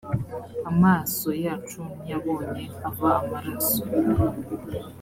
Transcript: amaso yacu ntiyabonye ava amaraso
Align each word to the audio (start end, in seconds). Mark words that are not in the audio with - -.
amaso 0.71 1.29
yacu 1.45 1.79
ntiyabonye 2.01 2.63
ava 2.89 3.09
amaraso 3.21 3.81